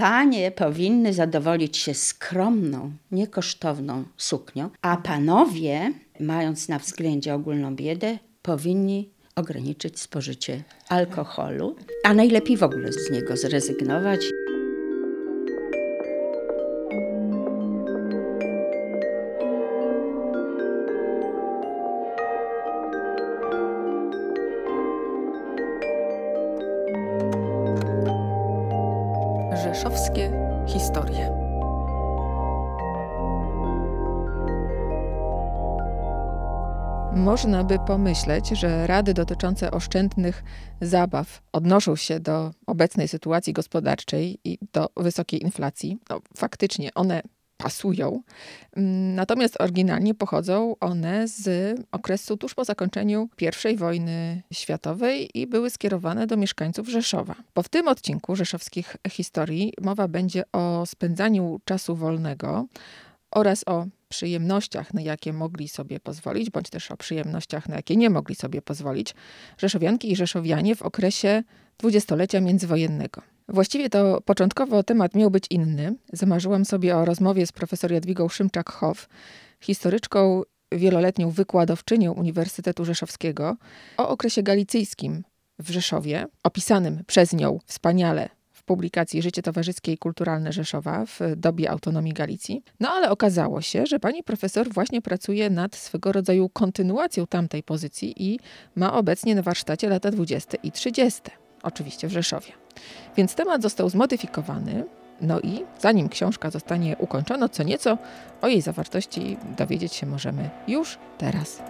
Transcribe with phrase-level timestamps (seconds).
[0.00, 9.10] Panie powinny zadowolić się skromną, niekosztowną suknią, a panowie, mając na względzie ogólną biedę, powinni
[9.36, 14.20] ograniczyć spożycie alkoholu, a najlepiej w ogóle z niego zrezygnować.
[37.40, 40.44] Można by pomyśleć, że rady dotyczące oszczędnych
[40.80, 45.98] zabaw odnoszą się do obecnej sytuacji gospodarczej i do wysokiej inflacji.
[46.10, 47.22] No, faktycznie one
[47.56, 48.22] pasują.
[48.76, 53.28] Mm, natomiast oryginalnie pochodzą one z okresu tuż po zakończeniu
[53.70, 57.34] I wojny światowej i były skierowane do mieszkańców Rzeszowa.
[57.54, 62.66] Bo w tym odcinku rzeszowskich historii mowa będzie o spędzaniu czasu wolnego
[63.30, 68.10] oraz o przyjemnościach, na jakie mogli sobie pozwolić, bądź też o przyjemnościach, na jakie nie
[68.10, 69.14] mogli sobie pozwolić
[69.58, 71.42] Rzeszowianki i Rzeszowianie w okresie
[71.78, 73.22] dwudziestolecia międzywojennego.
[73.48, 75.94] Właściwie to początkowo temat miał być inny.
[76.12, 79.08] Zamarzyłam sobie o rozmowie z profesor Jadwigą Szymczak-Hoff,
[79.60, 83.56] historyczką, wieloletnią wykładowczynią Uniwersytetu Rzeszowskiego,
[83.96, 85.24] o okresie galicyjskim
[85.58, 88.39] w Rzeszowie, opisanym przez nią wspaniale
[88.70, 92.62] publikacji Życie Towarzyskie i Kulturalne Rzeszowa w dobie autonomii Galicji.
[92.80, 98.14] No ale okazało się, że pani profesor właśnie pracuje nad swego rodzaju kontynuacją tamtej pozycji
[98.16, 98.38] i
[98.76, 101.20] ma obecnie na warsztacie lata 20 i 30
[101.62, 102.52] oczywiście w Rzeszowie.
[103.16, 104.84] Więc temat został zmodyfikowany,
[105.20, 107.98] no i zanim książka zostanie ukończona, co nieco
[108.40, 111.62] o jej zawartości dowiedzieć się możemy już teraz.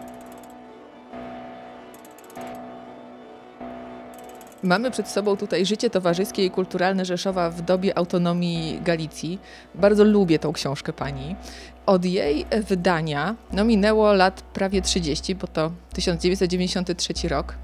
[4.63, 9.39] Mamy przed sobą tutaj życie towarzyskie i kulturalne Rzeszowa w dobie autonomii Galicji.
[9.75, 11.37] Bardzo lubię tą książkę pani.
[11.87, 17.55] Od jej wydania no, minęło lat prawie 30, bo to 1993 rok.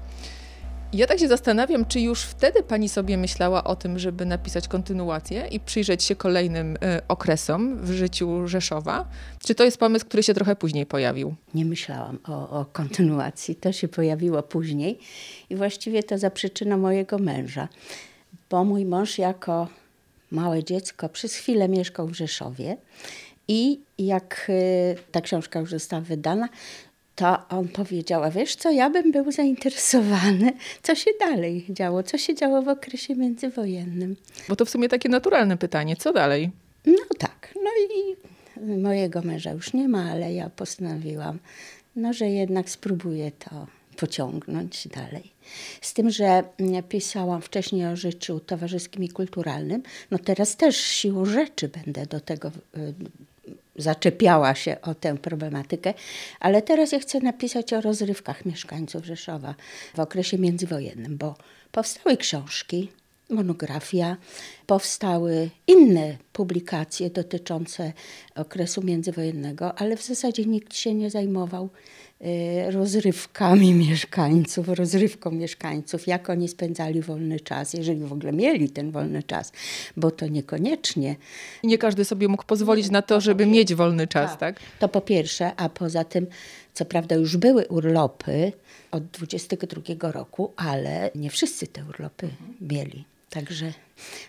[0.93, 5.47] Ja tak się zastanawiam, czy już wtedy pani sobie myślała o tym, żeby napisać kontynuację
[5.51, 6.77] i przyjrzeć się kolejnym y,
[7.07, 9.05] okresom w życiu Rzeszowa?
[9.45, 11.35] Czy to jest pomysł, który się trochę później pojawił?
[11.53, 13.55] Nie myślałam o, o kontynuacji.
[13.55, 14.99] To się pojawiło później
[15.49, 17.67] i właściwie to za przyczyną mojego męża,
[18.49, 19.67] bo mój mąż jako
[20.31, 22.77] małe dziecko przez chwilę mieszkał w Rzeszowie.
[23.47, 26.49] I jak y, ta książka już została wydana,
[27.17, 32.17] to on powiedział, a wiesz co, ja bym był zainteresowany, co się dalej działo, co
[32.17, 34.15] się działo w okresie międzywojennym.
[34.49, 36.51] Bo to w sumie takie naturalne pytanie, co dalej?
[36.85, 38.15] No tak, no i
[38.81, 41.39] mojego męża już nie ma, ale ja postanowiłam,
[41.95, 43.67] no, że jednak spróbuję to
[43.97, 45.31] pociągnąć dalej.
[45.81, 46.43] Z tym, że
[46.89, 52.47] pisałam wcześniej o życiu towarzyskim i kulturalnym, no teraz też siłą rzeczy będę do tego
[52.47, 52.93] y,
[53.77, 55.93] zaczepiała się o tę problematykę,
[56.39, 59.55] ale teraz ja chcę napisać o rozrywkach mieszkańców Rzeszowa
[59.95, 61.35] w okresie międzywojennym, bo
[61.71, 62.89] powstały książki,
[63.29, 64.17] monografia,
[64.65, 67.93] powstały inne publikacje dotyczące
[68.35, 71.69] okresu międzywojennego, ale w zasadzie nikt się nie zajmował
[72.69, 79.23] rozrywkami mieszkańców, rozrywką mieszkańców, jak oni spędzali wolny czas, jeżeli w ogóle mieli ten wolny
[79.23, 79.51] czas,
[79.97, 81.15] bo to niekoniecznie.
[81.63, 84.39] Nie każdy sobie mógł pozwolić na to, żeby mieć wolny czas, tak?
[84.39, 84.59] tak?
[84.79, 86.27] To po pierwsze, a poza tym,
[86.73, 88.51] co prawda już były urlopy
[88.91, 92.29] od 22 roku, ale nie wszyscy te urlopy
[92.61, 93.05] mieli.
[93.29, 93.73] Także,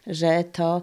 [0.06, 0.82] że to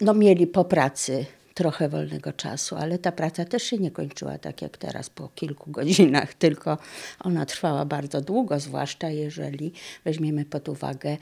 [0.00, 4.62] no, mieli po pracy trochę wolnego czasu, ale ta praca też się nie kończyła tak
[4.62, 6.78] jak teraz po kilku godzinach, tylko
[7.20, 9.72] ona trwała bardzo długo, zwłaszcza jeżeli
[10.04, 11.16] weźmiemy pod uwagę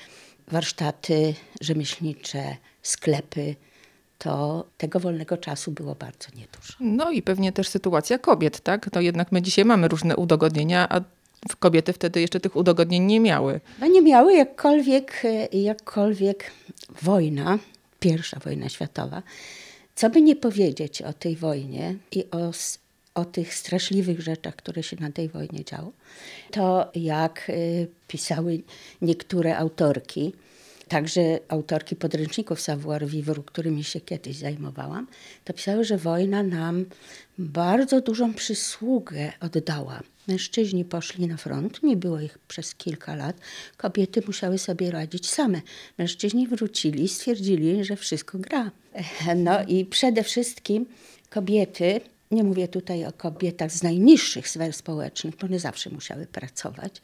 [0.48, 3.54] warsztaty rzemieślnicze, sklepy,
[4.18, 6.74] to tego wolnego czasu było bardzo niedużo.
[6.80, 8.90] No i pewnie też sytuacja kobiet, tak?
[8.90, 11.00] To jednak my dzisiaj mamy różne udogodnienia, a
[11.58, 13.60] kobiety wtedy jeszcze tych udogodnień nie miały.
[13.80, 16.50] No nie miały, jakkolwiek, jakkolwiek
[17.02, 17.58] wojna,
[18.00, 19.22] pierwsza wojna światowa,
[19.94, 22.50] co by nie powiedzieć o tej wojnie i o,
[23.14, 25.92] o tych straszliwych rzeczach, które się na tej wojnie działo,
[26.50, 28.60] to jak y, pisały
[29.02, 30.32] niektóre autorki,
[30.88, 35.06] także autorki podręczników savoir vivre, którymi się kiedyś zajmowałam,
[35.44, 36.84] to pisały, że wojna nam
[37.38, 40.00] bardzo dużą przysługę oddała.
[40.28, 43.36] Mężczyźni poszli na front, nie było ich przez kilka lat.
[43.76, 45.60] Kobiety musiały sobie radzić same.
[45.98, 48.70] Mężczyźni wrócili i stwierdzili, że wszystko gra.
[49.36, 50.86] No i przede wszystkim
[51.30, 52.00] kobiety
[52.30, 57.02] Nie mówię tutaj o kobietach z najniższych sfer społecznych, bo one zawsze musiały pracować,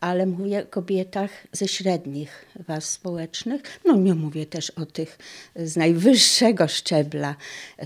[0.00, 3.62] ale mówię o kobietach ze średnich warstw społecznych.
[3.84, 5.18] No nie mówię też o tych
[5.56, 7.36] z najwyższego szczebla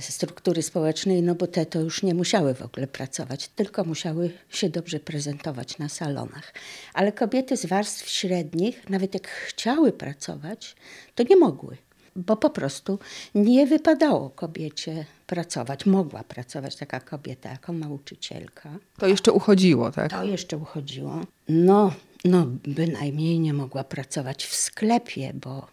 [0.01, 4.69] struktury społecznej, no bo te to już nie musiały w ogóle pracować, tylko musiały się
[4.69, 6.55] dobrze prezentować na salonach.
[6.95, 10.77] Ale kobiety z warstw średnich, nawet jak chciały pracować,
[11.15, 11.77] to nie mogły
[12.19, 12.99] bo po prostu
[13.35, 15.87] nie wypadało kobiecie pracować.
[15.87, 18.71] Mogła pracować taka kobieta jako nauczycielka.
[18.99, 20.11] To jeszcze uchodziło, tak?
[20.11, 21.21] To jeszcze uchodziło.
[21.49, 21.93] No,
[22.25, 25.67] no bynajmniej nie mogła pracować w sklepie, bo,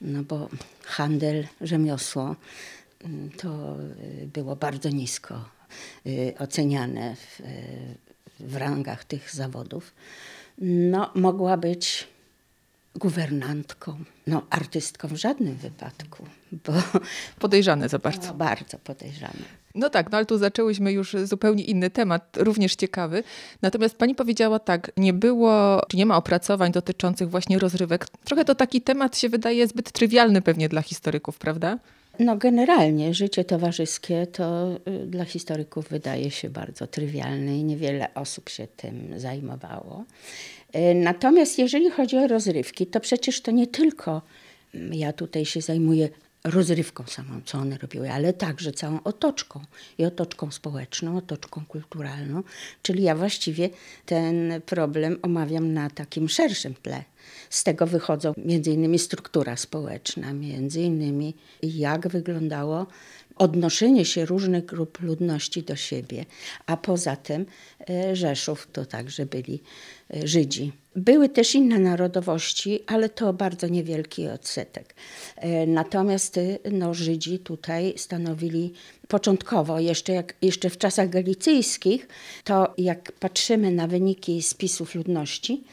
[0.00, 0.48] no bo
[0.84, 2.36] handel, rzemiosło
[3.04, 3.76] mm, to
[4.22, 5.44] y, było bardzo nisko
[6.06, 7.44] y, oceniane w, y,
[8.40, 9.94] w rangach tych zawodów.
[10.60, 12.08] No, mogła być
[12.98, 16.72] guwernantką, no artystką w żadnym wypadku, bo
[17.38, 18.28] Podejrzane za bardzo.
[18.28, 19.58] no, bardzo podejrzane.
[19.74, 23.22] No tak, no ale tu zaczęłyśmy już zupełnie inny temat, również ciekawy.
[23.62, 28.06] Natomiast pani powiedziała tak, nie było, czy nie ma opracowań dotyczących właśnie rozrywek.
[28.24, 31.78] Trochę to taki temat się wydaje zbyt trywialny pewnie dla historyków, prawda?
[32.18, 38.48] No generalnie życie towarzyskie to y, dla historyków wydaje się bardzo trywialne i niewiele osób
[38.48, 40.04] się tym zajmowało.
[40.76, 44.22] Y, Natomiast jeżeli chodzi o rozrywki, to przecież to nie tylko
[44.74, 46.08] mm, ja tutaj się zajmuję
[46.44, 49.60] rozrywką samą, co one robiły, ale także całą otoczką
[49.98, 52.42] i otoczką społeczną, otoczką kulturalną.
[52.82, 53.70] Czyli ja właściwie
[54.06, 57.04] ten problem omawiam na takim szerszym tle.
[57.50, 62.86] Z tego wychodzą między innymi struktura społeczna, między innymi jak wyglądało
[63.38, 66.24] odnoszenie się różnych grup ludności do siebie,
[66.66, 67.46] a poza tym
[67.90, 69.62] e, Rzeszów to także byli
[70.14, 70.72] e, Żydzi.
[70.96, 74.94] Były też inne narodowości, ale to bardzo niewielki odsetek.
[75.36, 76.40] E, Natomiast
[76.72, 78.72] no, Żydzi tutaj stanowili
[79.08, 82.08] początkowo, jeszcze, jak, jeszcze w czasach galicyjskich,
[82.44, 85.64] to jak patrzymy na wyniki spisów ludności,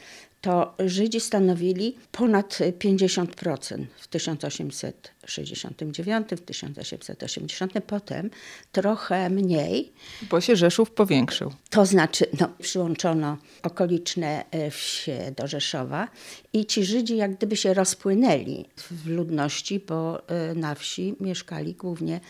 [0.46, 8.30] to Żydzi stanowili ponad 50% w 1869, w 1880, potem
[8.72, 9.92] trochę mniej.
[10.30, 11.52] Bo się Rzeszów powiększył.
[11.70, 16.08] To znaczy, no, przyłączono okoliczne e, wsie do Rzeszowa
[16.52, 22.20] i ci Żydzi jak gdyby się rozpłynęli w ludności, bo e, na wsi mieszkali głównie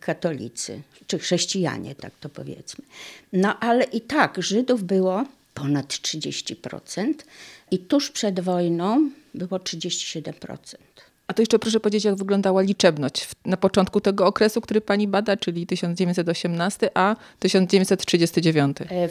[0.00, 2.84] katolicy, czy chrześcijanie, tak to powiedzmy.
[3.32, 7.14] No ale i tak Żydów było ponad 30%
[7.70, 10.76] i tuż przed wojną było 37%.
[11.26, 15.36] A to jeszcze proszę powiedzieć, jak wyglądała liczebność na początku tego okresu, który pani bada,
[15.36, 18.76] czyli 1918, a 1939.
[18.80, 19.08] E, e,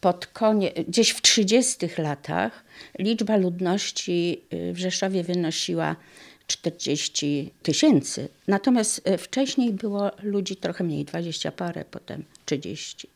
[0.00, 2.64] Pod konie, gdzieś w 30 latach
[2.98, 5.96] liczba ludności e, w Rzeszowie wynosiła
[6.58, 8.28] 40 tysięcy.
[8.48, 13.08] Natomiast e, wcześniej było ludzi trochę mniej, 20 parę, potem 30.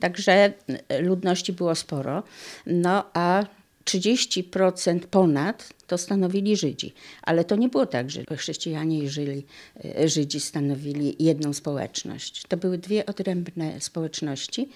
[0.00, 2.22] Także e, ludności było sporo.
[2.66, 3.44] No a
[3.84, 6.94] 30% ponad to stanowili Żydzi.
[7.22, 9.46] Ale to nie było tak, że chrześcijanie i żyli,
[9.84, 12.42] e, Żydzi stanowili jedną społeczność.
[12.48, 14.68] To były dwie odrębne społeczności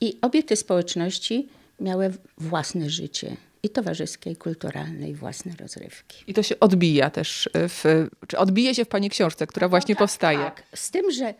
[0.00, 1.48] i obie te społeczności
[1.80, 6.24] miały własne życie i towarzyskie, i kulturalne, i własne rozrywki.
[6.26, 10.38] I to się odbija też w, czy odbije się w pani książce, która właśnie powstaje.
[10.38, 11.34] Tak, z tym, że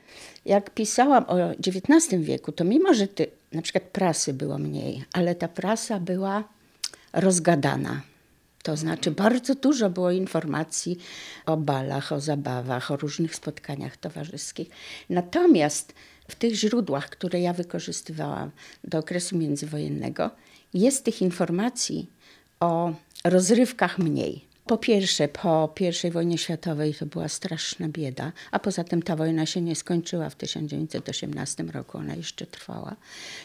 [0.45, 5.35] jak pisałam o XIX wieku, to mimo, że ty, na przykład prasy było mniej, ale
[5.35, 6.45] ta prasa była
[7.13, 8.03] rozgadana.
[8.63, 10.99] To znaczy bardzo dużo było informacji
[11.47, 14.69] o balach, o zabawach, o różnych spotkaniach towarzyskich.
[15.11, 15.95] Natomiast
[16.29, 18.51] w tych źródłach, które ja wykorzystywałam
[18.85, 20.31] do okresu międzywojennego,
[20.75, 22.07] jest tych informacji
[22.61, 22.93] o
[23.25, 24.53] rozrywkach mniej.
[24.67, 25.75] Po pierwsze, po
[26.05, 30.31] I wojnie światowej to była straszna bieda, a poza tym ta wojna się nie skończyła
[30.31, 32.97] w 1918 roku, ona jeszcze trwała,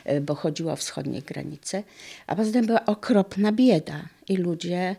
[0.06, 1.84] e, bo chodziło o wschodnie granice,
[2.28, 4.96] a poza tym była okropna bieda i ludzie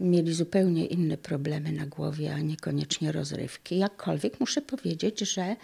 [0.00, 3.78] mieli zupełnie inne problemy na głowie, a niekoniecznie rozrywki.
[3.78, 5.56] Jakkolwiek muszę powiedzieć, że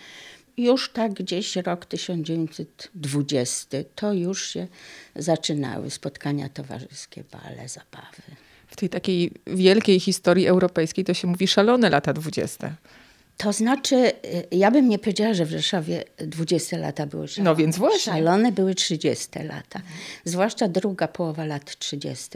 [0.57, 4.67] już tak gdzieś rok 1920 to już się
[5.17, 8.23] zaczynały spotkania towarzyskie, bale, zabawy.
[8.67, 12.75] W tej takiej wielkiej historii europejskiej to się mówi szalone lata dwudzieste.
[13.37, 14.13] To znaczy, y,
[14.57, 17.51] ja bym nie powiedziała, że w Rzeszowie 20 lata były szalone.
[17.51, 18.13] No więc właśnie.
[18.13, 19.81] Szalone były 30 lata.
[20.25, 22.29] Zwłaszcza druga połowa lat 30.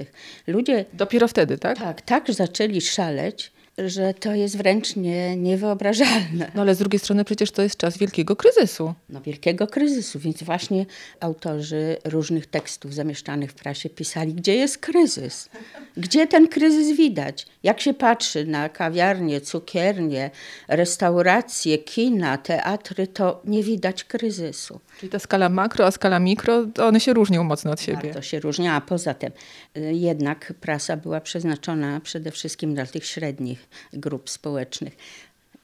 [0.47, 1.79] Ludzie Dopiero wtedy, tak?
[1.79, 3.53] tak, tak zaczęli szaleć,
[3.87, 6.51] że to jest wręcz nie, niewyobrażalne.
[6.55, 8.95] No ale z drugiej strony przecież to jest czas wielkiego kryzysu.
[9.09, 10.87] No, wielkiego kryzysu, więc właśnie
[11.21, 15.49] autorzy różnych tekstów zamieszczanych w prasie pisali, gdzie jest kryzys,
[15.97, 17.47] gdzie ten kryzys widać.
[17.63, 20.31] Jak się patrzy na kawiarnie, cukiernie,
[20.69, 24.81] restauracje, kina, teatry, to nie widać kryzysu.
[24.99, 28.03] Czyli ta skala makro, a skala mikro, to one się różnią mocno od siebie.
[28.03, 29.33] Bardzo się różni, a poza tym
[29.77, 34.97] y, jednak prasa była przeznaczona przede wszystkim dla tych średnich grup społecznych.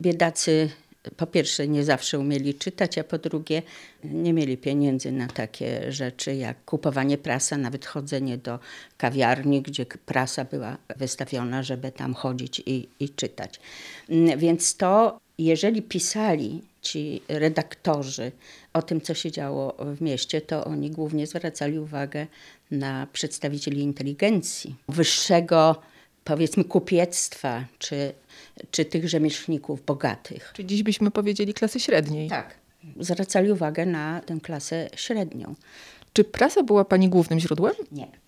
[0.01, 0.71] Biedacy
[1.17, 3.63] po pierwsze nie zawsze umieli czytać, a po drugie
[4.05, 8.59] nie mieli pieniędzy na takie rzeczy jak kupowanie prasa, nawet chodzenie do
[8.97, 13.61] kawiarni, gdzie prasa była wystawiona, żeby tam chodzić i, i czytać.
[14.09, 18.33] Mm, Więc to, jeżeli pisali ci redaktorzy
[18.73, 22.27] o tym, co się działo w mieście, to oni głównie zwracali uwagę
[22.71, 25.77] na przedstawicieli inteligencji, wyższego
[26.25, 28.13] powiedzmy kupiectwa, czy,
[28.71, 30.53] czy tych rzemieślników bogatych.
[30.55, 32.29] Czy dziś byśmy powiedzieli klasy średniej?
[32.29, 32.55] Tak.
[33.01, 35.55] Zwracali uwagę na tę klasę średnią.
[36.13, 37.75] Czy prasa była pani głównym źródłem?
[37.93, 38.24] Nie.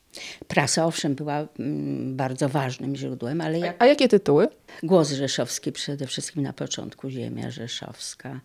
[0.49, 4.49] Prasa owszem była mm, bardzo ważnym źródłem, ale jak A jakie tytuły?
[4.83, 8.41] Głos Rzeszowski przede wszystkim na początku, Ziemia Rzeszowska,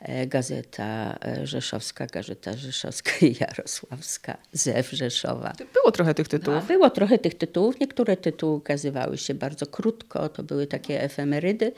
[0.00, 5.52] e, Gazeta e, Rzeszowska, Gazeta Rzeszowska i Jarosławska, Zew Rzeszowa.
[5.74, 6.66] Było trochę tych No, tytułów.
[6.66, 7.80] było trochę tych tytułów.
[7.80, 11.72] Niektóre tytuły ukazywały się bardzo krótko, to były takie efemerydy.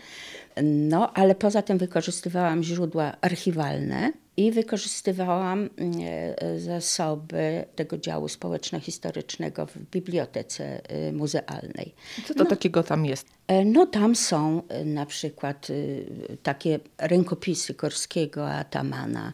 [0.62, 5.92] No, ale poza tym wykorzystywałam źródła archiwalne i wykorzystywałam mm,
[6.36, 11.94] e, zasoby tego działu społeczno-historycznego w bibliotece e, muzealnej.
[12.26, 13.26] Co to takiego tam jest?
[13.48, 16.06] E, No tam są e, na przykład y,
[16.42, 19.32] takie rękopisy Korskiego, Atamana.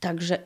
[0.00, 0.38] Także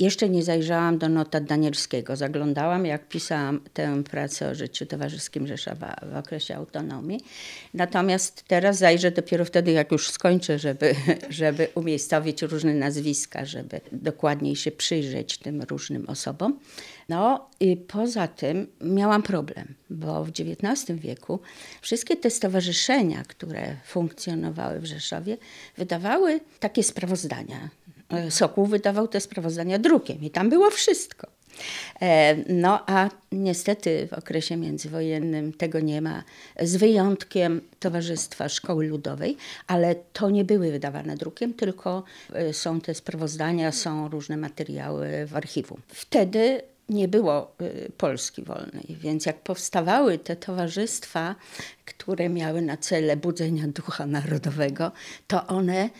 [0.00, 2.16] jeszcze nie zajrzałam do notat Danielskiego.
[2.16, 7.20] Zaglądałam, jak pisałam tę pracę o życiu towarzyskim Rzeszowa w okresie autonomii.
[7.74, 10.94] Natomiast teraz zajrzę dopiero wtedy, jak już skończę, żeby,
[11.30, 16.58] żeby umiejscowić różne nazwiska, żeby dokładniej się przyjrzeć tym różnym osobom.
[17.08, 21.40] No i poza tym miałam problem, bo w XIX wieku
[21.80, 25.36] wszystkie te stowarzyszenia, które funkcjonowały w Rzeszowie,
[25.76, 27.68] wydawały takie sprawozdania.
[28.10, 31.26] E, Sokół wydawał te sprawozdania drukiem i tam było wszystko.
[32.00, 36.24] E, No a niestety w okresie międzywojennym tego nie ma,
[36.60, 39.36] z wyjątkiem Towarzystwa Szkoły Ludowej,
[39.66, 45.36] ale to nie były wydawane drukiem, tylko e, są te sprawozdania, są różne materiały w
[45.36, 45.80] archiwum.
[45.88, 47.56] Wtedy nie było
[47.96, 51.34] Polski wolnej, więc jak powstawały te towarzystwa,
[51.84, 54.92] które miały na cele budzenia ducha narodowego,
[55.26, 55.90] to one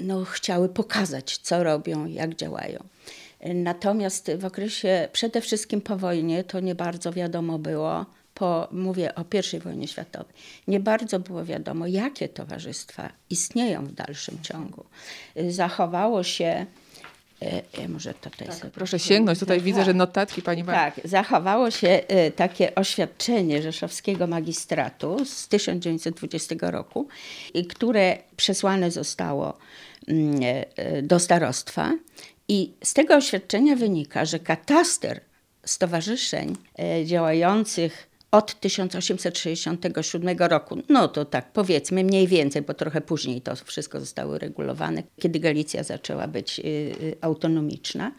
[0.00, 2.84] no, chciały pokazać, co robią, jak działają.
[3.54, 9.24] Natomiast w okresie przede wszystkim po wojnie to nie bardzo wiadomo było, po, mówię o
[9.56, 10.34] I wojnie światowej,
[10.68, 14.84] nie bardzo było wiadomo, jakie towarzystwa istnieją w dalszym ciągu.
[15.48, 16.66] Zachowało się,
[17.88, 20.72] może tutaj sobie Proszę sięgnąć, tutaj widzę, że notatki pani ma.
[20.72, 27.08] tak, zachowało się e, takie oświadczenie rzeszowskiego magistratu z 1920 roku,
[27.54, 29.58] i które przesłane zostało
[30.08, 31.92] mm, e, e, do starostwa.
[32.48, 35.20] I z tego oświadczenia wynika, że kataster
[35.64, 43.40] stowarzyszeń e, działających od 1867 roku, no to tak powiedzmy mniej więcej, bo trochę później
[43.40, 48.12] to wszystko zostało uregulowane, kiedy Galicja zaczęła być y, y, autonomiczna.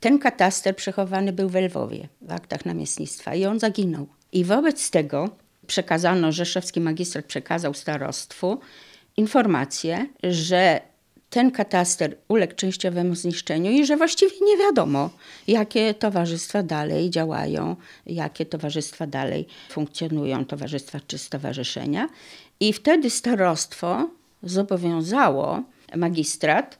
[0.00, 4.06] Ten kataster przechowany był w Lwowie, w aktach namiestnictwa i on zaginął.
[4.32, 5.28] I wobec tego
[5.66, 8.58] przekazano, rzeszowski magistrat przekazał starostwu
[9.16, 10.80] informację, że
[11.34, 15.10] ten kataster uległ częściowemu zniszczeniu i że właściwie nie wiadomo,
[15.46, 17.76] jakie towarzystwa dalej działają,
[18.06, 22.08] jakie towarzystwa dalej funkcjonują, towarzystwa czy stowarzyszenia.
[22.60, 24.10] I wtedy starostwo
[24.42, 25.62] zobowiązało
[25.96, 26.78] magistrat,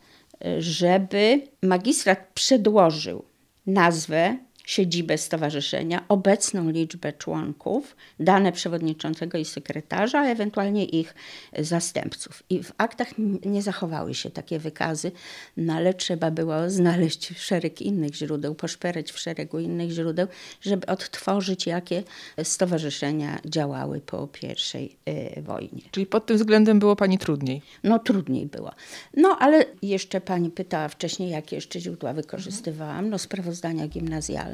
[0.59, 3.25] żeby magistrat przedłożył
[3.67, 11.15] nazwę, siedzibę stowarzyszenia, obecną liczbę członków, dane przewodniczącego i sekretarza, a ewentualnie ich
[11.59, 12.43] zastępców.
[12.51, 13.09] I w aktach
[13.45, 15.13] nie zachowały się takie wykazy,
[15.57, 20.27] no ale trzeba było znaleźć szereg innych źródeł, poszperać w szeregu innych źródeł,
[20.61, 22.03] żeby odtworzyć, jakie
[22.43, 24.97] stowarzyszenia działały po pierwszej
[25.37, 25.83] y, wojnie.
[25.91, 27.63] Czyli pod tym względem było pani trudniej.
[27.83, 28.71] No trudniej było.
[29.17, 33.11] No ale jeszcze pani pytała wcześniej, jakie jeszcze źródła wykorzystywałam.
[33.11, 34.54] No sprawozdania gimnazjalne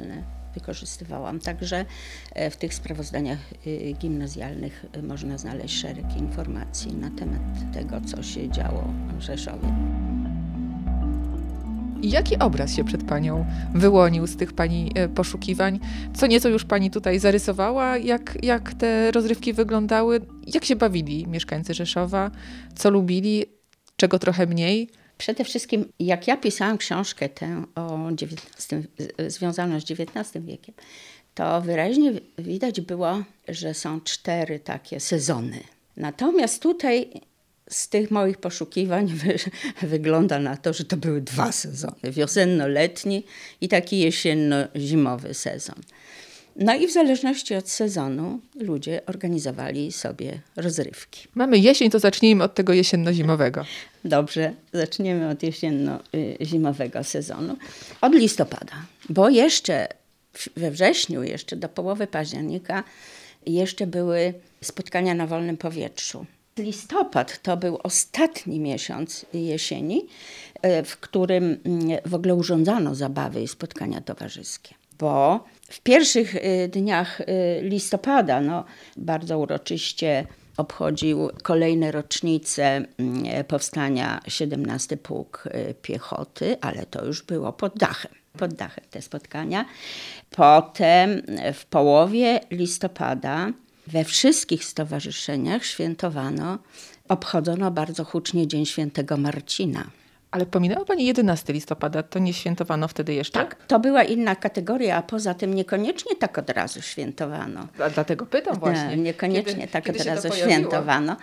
[0.53, 1.39] wykorzystywałam.
[1.39, 1.85] Także
[2.33, 8.23] e, w tych sprawozdaniach y, gimnazjalnych y, można znaleźć szereg informacji na temat tego, co
[8.23, 9.67] się działo w Rzeszowie.
[12.03, 15.79] Jaki obraz się przed panią wyłonił z tych pani e, poszukiwań?
[16.13, 20.21] Co nieco już pani tutaj zarysowała, jak, jak te rozrywki wyglądały,
[20.53, 22.31] jak się bawili mieszkańcy Rzeszowa,
[22.75, 23.45] co lubili,
[23.95, 24.89] czego trochę mniej.
[25.21, 28.87] Przede wszystkim, jak ja pisałam książkę tę o XIX,
[29.27, 30.75] związaną z XIX wiekiem,
[31.33, 35.59] to wyraźnie widać było, że są cztery takie sezony.
[35.97, 37.09] Natomiast tutaj
[37.69, 39.35] z tych moich poszukiwań wy,
[39.81, 43.23] wygląda na to, że to były dwa sezony: wiosenno-letni
[43.61, 45.81] i taki jesienno-zimowy sezon.
[46.55, 51.27] No i w zależności od sezonu ludzie organizowali sobie rozrywki.
[51.35, 53.65] Mamy jesień, to zacznijmy od tego jesienno-zimowego.
[54.05, 57.57] Dobrze, zaczniemy od jesienno-zimowego sezonu.
[58.01, 58.73] Od listopada,
[59.09, 59.87] bo jeszcze
[60.57, 62.83] we wrześniu, jeszcze do połowy października,
[63.45, 66.25] jeszcze były spotkania na wolnym powietrzu.
[66.57, 70.07] Listopad to był ostatni miesiąc jesieni,
[70.61, 74.75] e, w którym mm, w ogóle urządzano zabawy i spotkania towarzyskie.
[74.99, 77.25] Bo w pierwszych e, dniach e,
[77.61, 78.65] listopada no,
[78.97, 85.43] bardzo uroczyście obchodził kolejne rocznice mm, powstania 17 Pułk
[85.81, 88.11] Piechoty, ale to już było pod dachem.
[88.37, 89.65] Pod dachem te spotkania.
[90.29, 91.21] Potem
[91.53, 93.51] w połowie listopada
[93.87, 96.59] we wszystkich stowarzyszeniach świętowano,
[97.09, 100.00] obchodzono bardzo hucznie Dzień Świętego Marcina.
[100.31, 103.39] Ale pominęła Pani 11 listopada, to nie świętowano wtedy jeszcze?
[103.39, 107.67] Tak, to była inna kategoria, a poza tym niekoniecznie tak od razu świętowano.
[107.83, 108.97] A dlatego pytam właśnie.
[108.97, 111.17] Nie, niekoniecznie kiedy, tak kiedy od razu świętowano.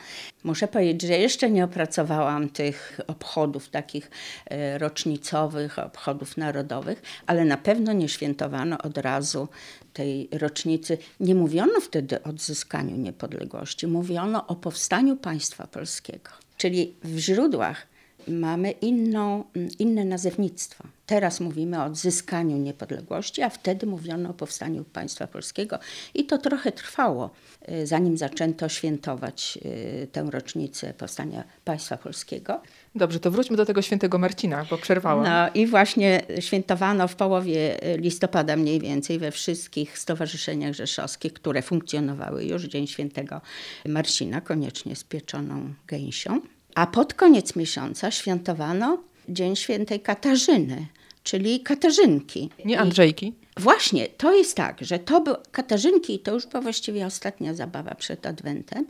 [0.44, 4.10] Muszę powiedzieć, że jeszcze nie opracowałam tych obchodów takich
[4.46, 9.48] e, rocznicowych, obchodów narodowych, ale na pewno nie świętowano od razu
[9.92, 10.98] tej rocznicy.
[11.20, 16.30] Nie mówiono wtedy o odzyskaniu niepodległości, mówiono o powstaniu państwa polskiego.
[16.56, 17.86] Czyli w źródłach
[18.28, 19.44] mamy inną,
[19.78, 20.84] inne nazewnictwo.
[21.06, 25.78] Teraz mówimy o odzyskaniu niepodległości, a wtedy mówiono o powstaniu państwa polskiego
[26.14, 27.30] i to trochę trwało,
[27.72, 32.62] y, zanim zaczęto świętować y, tę rocznicę powstania państwa polskiego.
[32.94, 35.24] Dobrze, to wróćmy do tego świętego Marcina, bo przerwałam.
[35.24, 41.62] No i właśnie świętowano w połowie y, listopada mniej więcej we wszystkich stowarzyszeniach rzeszowskich, które
[41.62, 43.40] funkcjonowały już Dzień Świętego
[43.86, 46.40] Marcina, koniecznie z pieczoną gęsią.
[46.78, 50.86] A pod koniec miesiąca świętowano Dzień Świętej Katarzyny,
[51.22, 52.50] czyli Katarzynki.
[52.64, 53.26] Nie Andrzejki.
[53.26, 57.54] I właśnie, to jest tak, że to były Katarzynki i to już była właściwie ostatnia
[57.54, 58.86] zabawa przed Adwentem.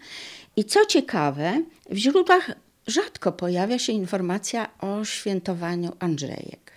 [0.56, 2.50] I co ciekawe, w źródłach
[2.86, 6.72] rzadko pojawia się informacja o świętowaniu Andrzejek.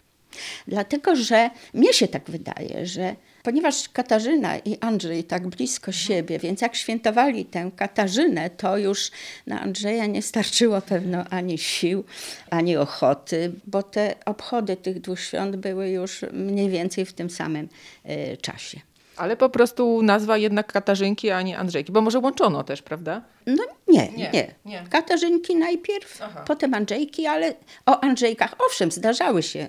[0.68, 6.62] Dlatego, że mnie się tak wydaje, że Ponieważ Katarzyna i Andrzej tak blisko siebie, więc
[6.62, 9.12] jak świętowali tę Katarzynę, to już
[9.47, 12.04] na Andrzeja nie starczyło pewno ani sił,
[12.49, 17.69] ani ochoty, bo te obchody tych dwóch świąt były już mniej więcej w tym samym
[18.10, 18.90] y, czasie.
[19.17, 23.21] Ale po prostu nazwa jednak Katarzynki, a nie Andrzejki, bo może łączono też, prawda?
[23.47, 24.30] No nie, nie.
[24.32, 24.54] nie.
[24.65, 24.84] nie.
[24.89, 26.43] Katarzynki najpierw, Aha.
[26.47, 27.54] potem Andrzejki, ale
[27.86, 29.67] o Andrzejkach, owszem, zdarzały się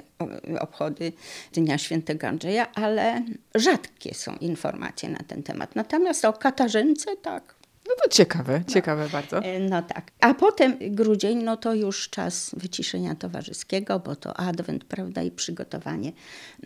[0.61, 1.13] obchody
[1.53, 3.23] Dnia Świętego Andrzeja, ale
[3.55, 5.77] rzadkie są informacje na ten temat.
[5.77, 7.55] Natomiast o Katarzynce tak.
[7.89, 8.75] No to ciekawe, no.
[8.75, 9.39] ciekawe bardzo.
[9.39, 10.11] E, no tak.
[10.21, 16.13] A potem grudzień, no to już czas wyciszenia towarzyskiego, bo to adwent, prawda, i przygotowanie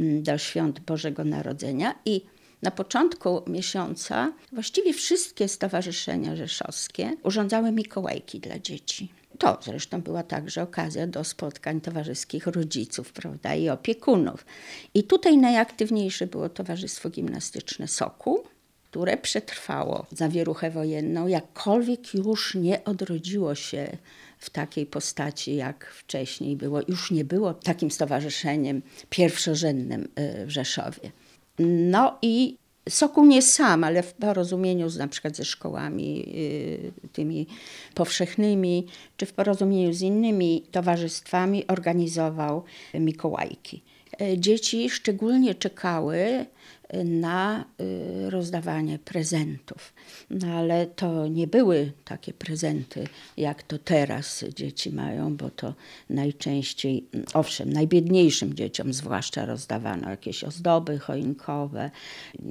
[0.01, 1.95] mm, do świąt Bożego Narodzenia.
[2.05, 2.27] I
[2.62, 9.09] na początku miesiąca właściwie wszystkie stowarzyszenia rzeszowskie urządzały Mikołajki dla dzieci.
[9.38, 14.47] To zresztą była także okazja do spotkań towarzyskich rodziców prawda, i opiekunów.
[14.95, 18.45] I tutaj najaktywniejsze było Towarzystwo Gimnastyczne Soku,
[18.90, 23.97] które przetrwało zawieruchę wojenną, jakkolwiek już nie odrodziło się
[24.38, 26.81] w takiej postaci, jak wcześniej było.
[26.88, 30.09] Już nie było takim stowarzyszeniem pierwszorzędnym
[30.42, 31.11] y, w Rzeszowie.
[31.59, 32.57] No i
[32.88, 37.47] Sokół nie sam, ale w porozumieniu z, na przykład ze szkołami y, tymi
[37.95, 42.64] powszechnymi, czy w porozumieniu z innymi towarzystwami organizował
[42.95, 43.83] Mikołajki.
[44.21, 46.47] E, dzieci szczególnie czekały
[47.05, 49.93] na y, rozdawanie prezentów.
[50.31, 55.75] No ale to nie były takie prezenty, jak to teraz dzieci mają, bo to
[56.11, 61.91] najczęściej, owszem, najbiedniejszym dzieciom zwłaszcza rozdawano jakieś ozdoby choinkowe,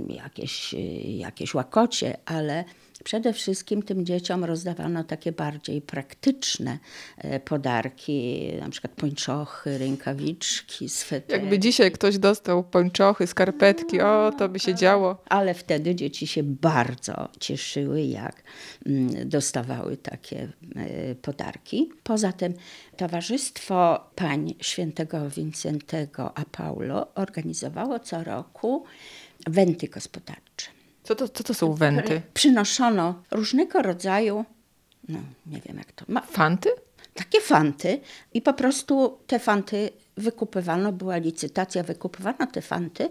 [0.10, 2.63] jakieś, jakieś łakocie, ale
[3.05, 6.79] Przede wszystkim tym dzieciom rozdawano takie bardziej praktyczne
[7.17, 11.41] e, podarki, na przykład pończochy, rękawiczki, swetery.
[11.41, 15.23] Jakby dzisiaj ktoś dostał pończochy, skarpetki, o, to by się działo.
[15.29, 18.43] Ale wtedy dzieci się bardzo cieszyły, jak
[18.85, 21.91] mm, dostawały takie e, podarki.
[22.03, 22.53] Poza tym
[22.97, 28.83] Towarzystwo Pań Świętego Wincentego a Paulo organizowało co roku
[29.47, 30.44] wenty gospodarcze.
[31.05, 32.21] Co to, co to są wenty?
[32.33, 34.45] Przynoszono różnego rodzaju,
[35.09, 36.69] no nie wiem jak to, ma, Fanty?
[37.15, 37.99] takie fanty
[38.33, 43.09] i po prostu te fanty wykupywano, była licytacja, wykupywano te fanty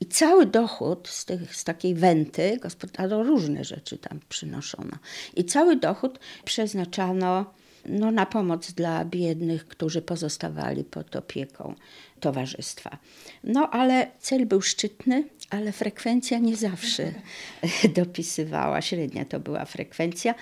[0.00, 4.96] i cały dochód z, tych, z takiej wenty, gospodarzo różne rzeczy tam przynoszono
[5.36, 7.54] i cały dochód przeznaczano
[7.86, 11.74] no, na pomoc dla biednych, którzy pozostawali pod opieką
[12.20, 12.98] towarzystwa.
[13.44, 17.12] No ale cel był szczytny, ale frekwencja nie zawsze
[17.96, 18.82] dopisywała.
[18.82, 20.34] Średnia to była frekwencja,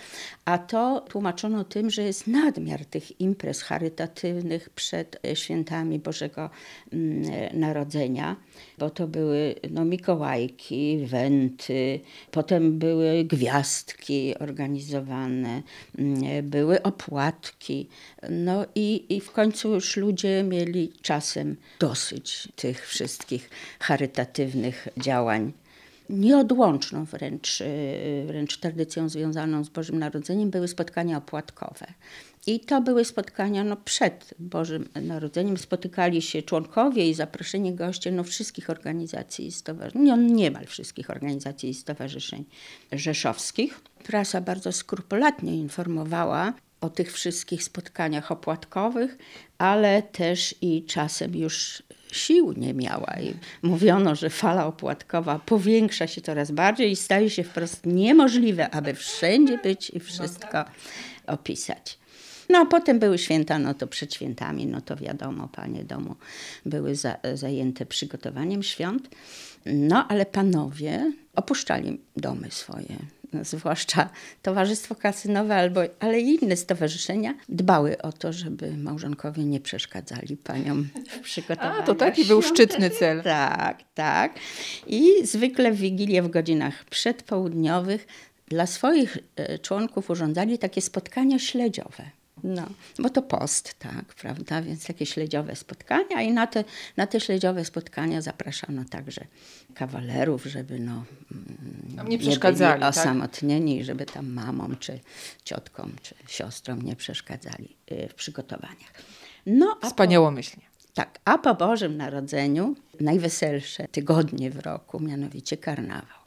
[0.45, 6.51] a to tłumaczono tym, że jest nadmiar tych imprez charytatywnych przed świętami Bożego
[6.93, 8.37] mm, Narodzenia,
[8.79, 12.01] bo to były no, Mikołajki, wenty,
[12.31, 15.63] potem były gwiazdki organizowane,
[15.99, 16.83] mm, były
[17.33, 17.89] opłatki.
[18.31, 25.53] No i, i w końcu już ludzie mieli czasem dosyć tych wszystkich charytatywnych działań.
[26.11, 31.87] Nieodłączną wręcz, y, wręcz tradycją związaną z Bożym Narodzeniem były spotkania opłatkowe.
[32.47, 35.57] I to były spotkania no, przed Bożym Narodzeniem.
[35.57, 41.69] Spotykali się członkowie i zaproszeni goście no, wszystkich organizacji i stowarzyszeń, no, niemal wszystkich organizacji
[41.69, 42.45] i stowarzyszeń
[42.93, 43.81] rzeszowskich.
[44.05, 49.19] Prasa bardzo skrupulatnie informowała o tych wszystkich spotkaniach opłatkowych,
[49.59, 53.15] ale też i czasem już sił nie miała.
[53.21, 58.95] I mówiono, że fala opłatkowa powiększa się coraz bardziej i staje się wprost niemożliwe, aby
[58.95, 60.65] wszędzie być i wszystko
[61.27, 61.99] opisać.
[62.49, 66.17] No a potem były święta, no to przed świętami, no to wiadomo, panie domu
[66.67, 69.09] były za, zajęte przygotowaniem świąt.
[69.67, 72.97] No ale panowie opuszczali domy swoje,
[73.43, 74.09] zwłaszcza
[74.43, 80.89] Towarzystwo Kasynowe, albo, ale i inne stowarzyszenia, dbały o to, żeby małżonkowie nie przeszkadzali paniom
[81.09, 81.81] w przygotowaniu.
[81.81, 83.23] A, to taki był szczytny cel.
[83.23, 84.33] Tak, tak.
[84.87, 88.07] I zwykle w Wigilię w godzinach przedpołudniowych
[88.49, 92.22] dla swoich e, członków urządzali takie spotkania śledziowe.
[92.45, 92.67] No,
[92.99, 94.63] bo to post, tak, prawda?
[94.63, 96.65] Więc takie śledziowe spotkania i na te,
[96.97, 99.25] na te śledziowe spotkania zapraszano także
[99.75, 101.05] kawalerów, żeby no,
[101.97, 102.99] Tam nie przeszkadzali, byli tak?
[103.01, 105.01] osamotnieni, żeby tam mamom, czy
[105.45, 108.93] ciotkom, czy siostrom nie przeszkadzali y, w przygotowaniach.
[109.47, 110.65] No, po, Wspaniałomyślnie.
[110.95, 116.23] tak, a po Bożym Narodzeniu najweselsze tygodnie w roku, mianowicie karnawał.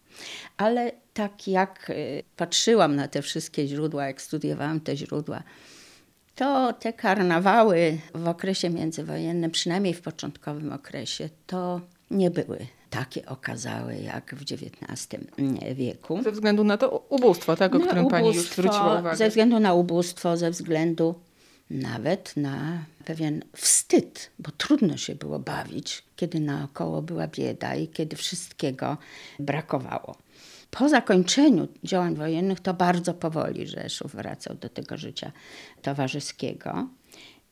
[0.58, 5.44] Ale tak jak y, patrzyłam na te wszystkie źródła, jak studiowałam te źródła,
[6.36, 12.58] to te karnawały w okresie międzywojennym, przynajmniej w początkowym okresie, to nie były
[12.90, 15.08] takie okazałe jak w XIX
[15.76, 16.24] wieku.
[16.24, 19.18] Ze względu na to ubóstwo, tak, o Na którym pani już ubóstwo, zwróciła uwagę.
[19.18, 21.16] Ze względu na ubóstwo, ze względu
[21.70, 28.16] nawet na pewien wstyd, bo trudno się było bawić, kiedy naokoło była bieda i kiedy
[28.16, 28.98] wszystkiego
[29.40, 30.16] brakowało.
[30.72, 35.32] Po zakończeniu działań wojennych to bardzo powoli Rzeszów wracał do tego życia
[35.82, 36.88] towarzyskiego.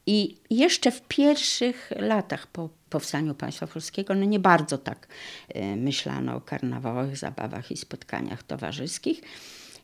[0.06, 5.08] I jeszcze w pierwszych latach po powstaniu państwa polskiego, no nie bardzo tak
[5.56, 9.22] y, myślano o karnawałowych zabawach i spotkaniach towarzyskich.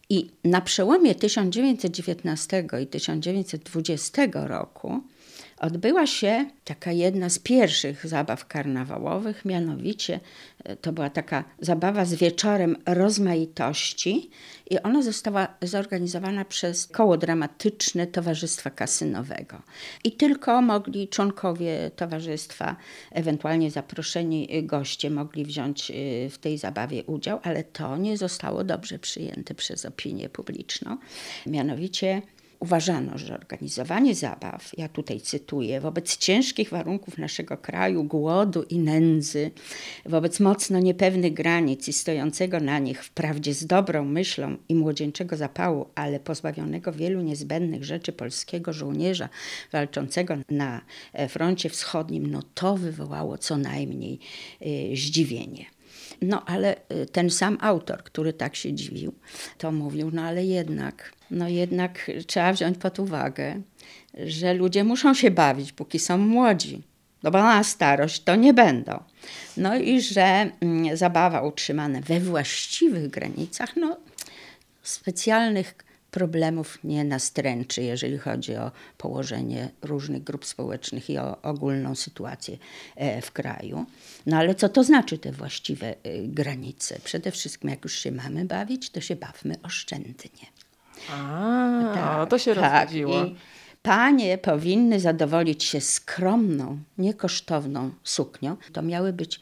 [0.10, 5.04] I na przełomie 1919 i 1920 roku
[5.60, 10.20] odbyła się taka jedna z pierwszych zabaw karnawałowych, mianowicie
[10.64, 14.30] e, to była taka zabawa z wieczorem rozmaitości
[14.70, 19.62] i ona została zorganizowana przez koło dramatyczne Towarzystwa Kasynowego.
[20.04, 22.76] I tylko mogli członkowie towarzystwa,
[23.12, 29.00] ewentualnie zaproszeni goście mogli wziąć y, w tej zabawie udział, ale to nie zostało dobrze
[29.00, 30.98] przyjęte przez opinię publiczną.
[31.48, 32.22] Mianowicie
[32.60, 39.52] Uważano, że organizowanie zabaw, ja tutaj cytuję, wobec ciężkich warunków naszego kraju, głodu i nędzy,
[40.06, 45.86] wobec mocno niepewnych granic i stojącego na nich wprawdzie z dobrą myślą i młodzieńczego zapału,
[45.96, 49.30] ale pozbawionego wielu niezbędnych rzeczy polskiego żołnierza
[49.72, 50.82] walczącego na
[51.14, 54.20] e, froncie wschodnim, no to wywołało co najmniej
[54.62, 55.66] y, zdziwienie.
[56.22, 59.14] No ale y, ten sam autor, który tak się dziwił,
[59.58, 63.62] to mówił, no ale jednak, no jednak trzeba wziąć pod uwagę,
[64.26, 66.82] że ludzie muszą się bawić, póki są młodzi.
[67.24, 69.04] No bo na starość to nie będą.
[69.58, 73.98] No i że mm, zabawa utrzymana we właściwych granicach, no
[74.84, 75.76] specjalnych
[76.12, 82.58] problemów nie nastręczy, jeżeli chodzi o położenie różnych grup społecznych i o ogólną sytuację
[82.96, 83.86] e, w kraju.
[84.26, 87.00] No ale co to znaczy te właściwe e, granice?
[87.04, 90.59] Przede wszystkim, jak już się mamy bawić, to się bawmy oszczędnie.
[91.12, 92.56] A, to się.
[92.56, 93.36] Tak, I
[93.82, 98.58] panie powinny zadowolić się skromną, niekosztowną suknią.
[98.74, 99.40] To miały być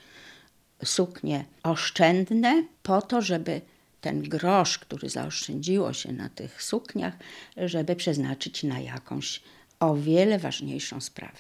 [0.84, 3.62] suknie oszczędne po to, żeby
[4.02, 7.14] ten grosz, który zaoszczędziło się na tych sukniach,
[7.58, 9.42] żeby przeznaczyć na jakąś
[9.80, 11.40] o wiele ważniejszą sprawę.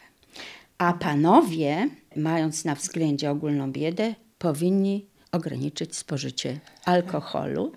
[0.77, 7.71] A panowie, mając na względzie ogólną biedę, powinni ograniczyć spożycie alkoholu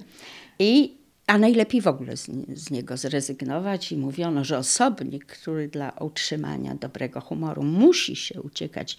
[0.58, 0.99] i
[1.30, 6.74] a najlepiej w ogóle z, z, niego zrezygnować i mówiono, że osobnik, który dla utrzymania
[6.74, 8.98] dobrego humoru musi się uciekać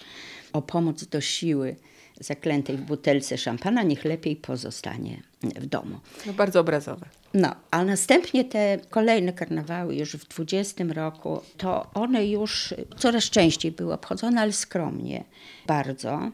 [0.54, 1.76] o pomoc do siły
[2.20, 6.00] zaklętej w butelce szampana, niech lepiej pozostanie w domu.
[6.26, 7.06] No bardzo obrazowe.
[7.34, 13.72] No, a następnie te kolejne karnawały już w 20 roku, to one już coraz częściej
[13.72, 15.24] były obchodzone, ale skromnie
[15.68, 16.32] bardzo.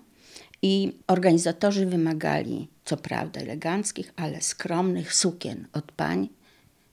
[0.61, 6.29] I organizatorzy wymagali, co prawda, eleganckich, ale skromnych sukien od pań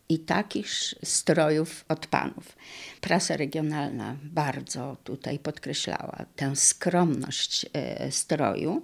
[0.08, 0.68] i takich
[1.04, 2.56] strojów od panów.
[3.00, 8.82] Prasa regionalna bardzo tutaj podkreślała tę skromność e, stroju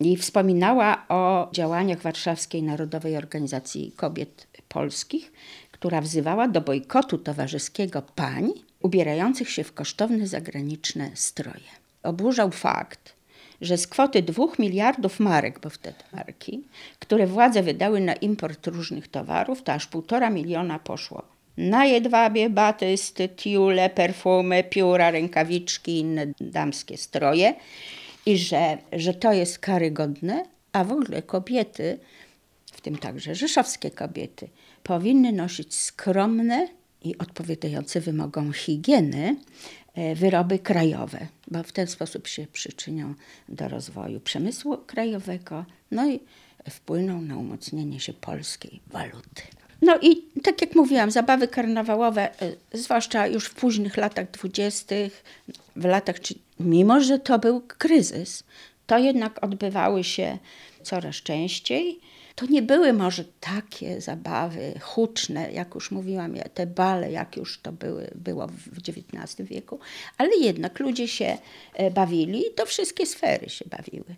[0.00, 5.32] i wspominała o działaniach Warszawskiej Narodowej Organizacji Kobiet Polskich,
[5.72, 11.70] która wzywała do bojkotu towarzyskiego pań ubierających się w kosztowne zagraniczne stroje.
[12.02, 13.15] Oburzał fakt,
[13.60, 16.62] że z kwoty 2 miliardów marek, bo wtedy marki,
[16.98, 23.28] które władze wydały na import różnych towarów, to aż półtora miliona poszło na jedwabie, batysty,
[23.28, 27.54] tiule, perfumy, pióra, rękawiczki i inne damskie stroje.
[28.26, 31.98] I że, że to jest karygodne, a w ogóle kobiety,
[32.72, 34.48] w tym także rzeszowskie kobiety,
[34.82, 36.68] powinny nosić skromne
[37.02, 39.36] i odpowiadające wymogom higieny
[40.14, 43.14] wyroby krajowe, bo w ten sposób się przyczynią
[43.48, 46.20] do rozwoju przemysłu krajowego, no i
[46.70, 49.42] wpłyną na umocnienie się polskiej waluty.
[49.82, 55.24] No i tak jak mówiłam, zabawy karnawałowe, e, zwłaszcza już w późnych latach dwudziestych,
[55.76, 56.16] w latach,
[56.60, 58.44] mimo że to był kryzys,
[58.86, 60.38] to jednak odbywały się
[60.82, 62.00] coraz częściej
[62.36, 67.72] to nie były może takie zabawy huczne, jak już mówiłam, te bale, jak już to
[67.72, 69.78] były, było w XIX wieku,
[70.18, 71.38] ale jednak ludzie się
[71.74, 74.14] e, bawili i to wszystkie sfery się bawiły.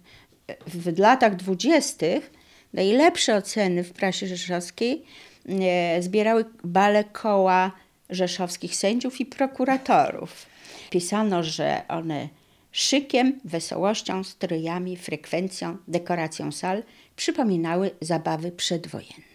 [0.66, 2.30] W latach dwudziestych
[2.72, 5.04] najlepsze oceny w prasie rzeszowskiej
[5.48, 7.72] e, zbierały bale koła
[8.10, 10.46] rzeszowskich sędziów i prokuratorów.
[10.90, 12.28] Pisano, że one
[12.72, 16.82] szykiem, wesołością, strojami, frekwencją, dekoracją sal
[17.16, 19.28] przypominały zabawy przedwojenne.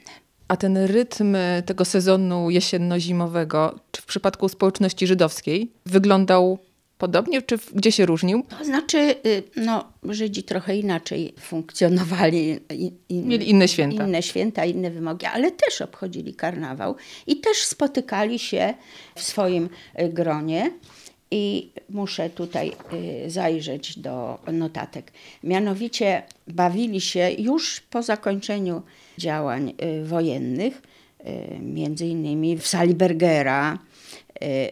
[0.47, 6.59] A ten rytm tego sezonu jesienno-zimowego, czy w przypadku społeczności żydowskiej, wyglądał
[6.97, 8.45] podobnie, czy gdzie się różnił?
[8.59, 12.59] To znaczy, y, no, Żydzi trochę inaczej funkcjonowali.
[13.09, 14.07] In, Mieli inne święta.
[14.07, 16.95] Inne święta, inne wymogi, ale też obchodzili karnawał
[17.27, 18.73] i też spotykali się
[19.15, 19.69] w swoim
[20.01, 20.71] y, gronie.
[21.33, 22.71] I muszę tutaj
[23.25, 25.11] y, zajrzeć do notatek.
[25.43, 28.81] Mianowicie bawili się już po zakończeniu
[29.17, 30.81] działań y, wojennych,
[31.19, 33.77] y, między innymi w sali Bergera,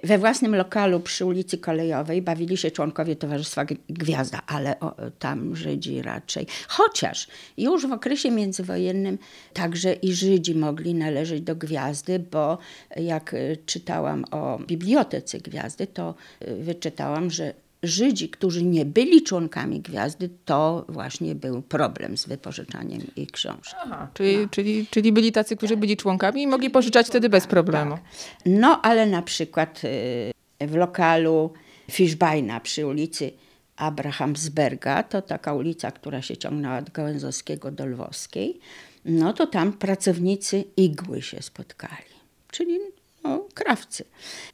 [0.03, 6.01] we własnym lokalu przy ulicy Kolejowej bawili się członkowie Towarzystwa Gwiazda, ale o, tam Żydzi
[6.01, 6.47] raczej.
[6.67, 7.27] Chociaż
[7.57, 9.17] już w okresie międzywojennym
[9.53, 12.57] także i Żydzi mogli należeć do Gwiazdy, bo
[12.95, 16.15] jak y, czytałam o bibliotece Gwiazdy, to
[16.47, 23.01] y, wyczytałam, że Żydzi, którzy nie byli członkami gwiazdy, to właśnie był problem z wypożyczaniem
[23.15, 23.75] ich książek.
[23.83, 24.47] Aha, czyli, no.
[24.51, 27.91] czyli, czyli byli tacy, którzy byli członkami i mogli pożyczać wtedy bez problemu.
[27.91, 28.01] Tak.
[28.45, 31.53] No, ale na przykład y, w lokalu
[31.91, 33.31] Fischbeina przy ulicy
[33.75, 38.59] Abrahamsberga, to taka ulica, która się ciągnęła od Gałęzowskiego do Lwowskiej,
[39.05, 42.11] no to tam pracownicy igły się spotkali.
[42.51, 42.79] Czyli
[43.23, 44.05] no, krawcy.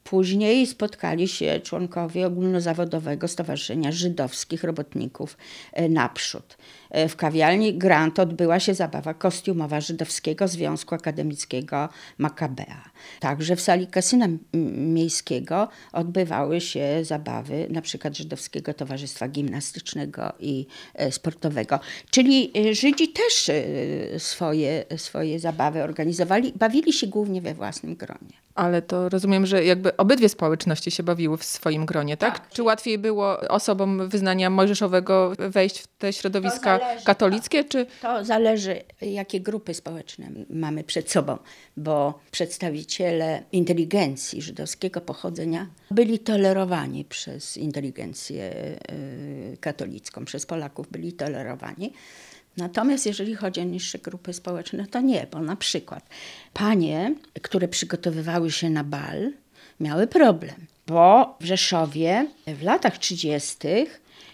[0.03, 5.37] Później spotkali się członkowie ogólnozawodowego Stowarzyszenia Żydowskich Robotników
[5.73, 6.57] e, Naprzód.
[6.89, 12.89] E, w kawiarni Grant odbyła się zabawa kostiumowa Żydowskiego Związku Akademickiego Makabea.
[13.19, 14.27] Także w sali kasyna
[14.77, 21.79] miejskiego odbywały się zabawy na przykład Żydowskiego Towarzystwa Gimnastycznego i e, Sportowego.
[22.11, 23.51] Czyli Żydzi też
[24.17, 28.46] swoje, swoje zabawy organizowali, bawili się głównie we własnym gronie.
[28.57, 32.39] Ale to rozumiem, że jakby obydwie społeczności się bawiły w swoim gronie, tak?
[32.39, 32.49] Tak.
[32.49, 38.81] Czy łatwiej było osobom wyznania mojżeszowego wejść w te środowiska zależy, katolickie, czy To zależy,
[39.01, 41.37] jakie grupy społeczne mamy przed sobą,
[41.77, 48.51] bo przedstawiciele inteligencji żydowskiego pochodzenia byli tolerowani przez inteligencję
[49.53, 51.93] y, katolicką, przez Polaków byli tolerowani.
[52.57, 56.09] Natomiast jeżeli chodzi o niższe grupy społeczne, to nie, bo na przykład
[56.53, 59.31] panie, które przygotowywały się na bal,
[59.79, 60.55] miały problem,
[60.87, 63.57] bo w Rzeszowie w latach 30.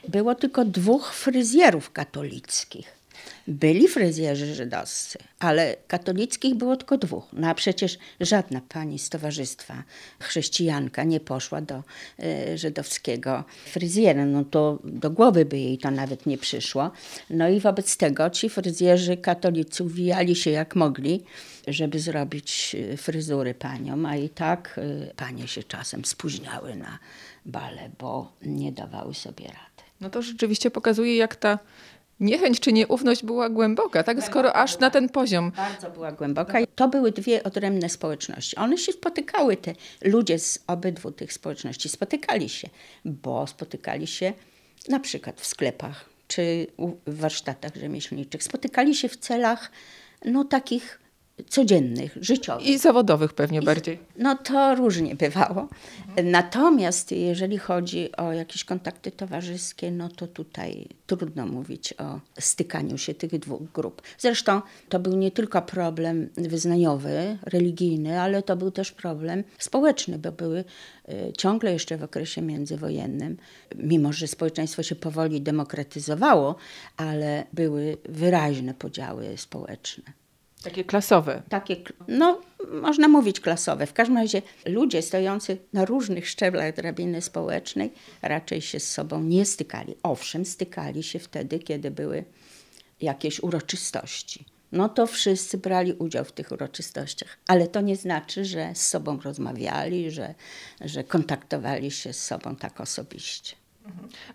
[0.07, 3.02] było tylko dwóch fryzjerów katolickich.
[3.47, 7.23] Byli fryzjerzy żydowscy, ale katolickich było tylko dwóch.
[7.33, 9.83] No a przecież żadna pani z towarzystwa,
[10.19, 11.83] chrześcijanka, nie poszła do
[12.19, 14.25] e, żydowskiego fryzjera.
[14.25, 16.91] No to do głowy by jej to nawet nie przyszło.
[17.29, 21.23] No i wobec tego ci fryzjerzy katolicy uwijali się jak mogli,
[21.67, 26.99] żeby zrobić e, fryzury paniom, a i tak e, panie się czasem spóźniały na
[27.45, 29.89] bale, bo nie dawały sobie rady.
[30.01, 31.59] no to rzeczywiście pokazuje, jak ta
[32.19, 34.23] niechęć czy nieufność była głęboka, tak?
[34.23, 35.51] Skoro aż na ten poziom.
[35.55, 36.57] Bardzo była głęboka.
[36.75, 38.55] To były dwie odrębne społeczności.
[38.55, 42.69] One się spotykały, te ludzie z obydwu tych społeczności spotykali się,
[43.05, 44.33] bo spotykali się
[44.89, 46.67] na przykład w sklepach czy
[47.07, 48.43] w warsztatach rzemieślniczych.
[48.43, 49.71] Spotykali się w celach
[50.25, 50.99] no takich
[51.49, 52.67] codziennych, życiowych.
[52.67, 53.99] I zawodowych pewnie bardziej.
[54.17, 55.67] No to różnie bywało.
[56.23, 63.13] Natomiast jeżeli chodzi o jakieś kontakty towarzyskie, no to tutaj trudno mówić o stykaniu się
[63.13, 64.01] tych dwóch grup.
[64.17, 70.31] Zresztą to był nie tylko problem wyznaniowy, religijny, ale to był też problem społeczny, bo
[70.31, 70.63] były
[71.09, 73.37] y, ciągle jeszcze w okresie międzywojennym,
[73.75, 76.55] mimo że społeczeństwo się powoli demokratyzowało,
[76.97, 80.22] ale były wyraźne podziały społeczne
[80.63, 81.41] Takie klasowe.
[81.49, 81.75] takie,
[82.07, 82.41] no
[82.81, 83.87] można mówić klasowe.
[83.87, 89.45] W każdym razie ludzie stojący na różnych szczeblach drabiny społecznej raczej się z sobą nie
[89.45, 89.95] stykali.
[90.03, 92.23] Owszem, stykali się wtedy, kiedy były
[93.01, 94.45] jakieś uroczystości.
[94.71, 99.19] No to wszyscy brali udział w tych uroczystościach, ale to nie znaczy, że z sobą
[99.21, 100.35] rozmawiali, że,
[100.81, 103.55] że kontaktowali się z sobą tak osobiście.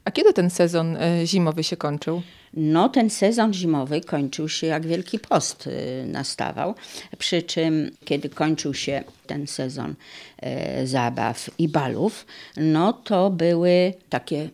[0.04, 2.22] A kiedy ten sezon e, zimowy się kończył?
[2.54, 6.74] No, ten sezon zimowy kończył się jak Wielki Post y, nastawał.
[7.18, 9.94] Przy czym, kiedy kończył się ten sezon
[10.42, 14.50] e, zabaw i balów, no to były takie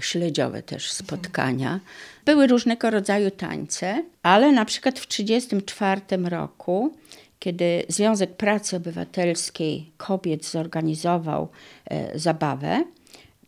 [0.00, 1.80] śledziowe też spotkania.
[2.24, 6.96] Były różnego rodzaju tańce, ale na przykład w 1934 roku,
[7.38, 11.48] kiedy Związek Pracy Obywatelskiej Kobiet zorganizował
[11.84, 12.84] e, zabawę,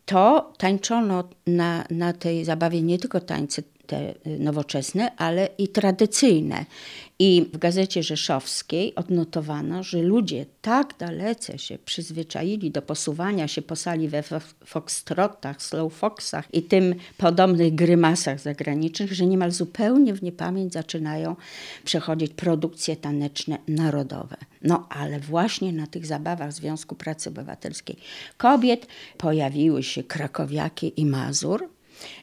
[0.05, 6.65] to tańczono na, na tej zabawie nie tylko tańce te y, nowoczesne, ale i tradycyjne.
[7.19, 13.77] I w gazecie rzeszowskiej odnotowano, że ludzie tak dalece się przyzwyczaili do posuwania się po
[13.77, 20.23] sali we fo- foxtrotach, slow foxach i tym podobnych grymasach zagranicznych, że niemal zupełnie w
[20.23, 21.37] niepamięć zaczynają
[21.85, 24.37] przechodzić produkcje taneczne narodowe.
[24.63, 27.97] No ale właśnie na tych zabawach Związku Pracy Obywatelskiej
[28.37, 28.87] kobiet
[29.19, 31.69] pojawiły się krakowiaki i Mazur,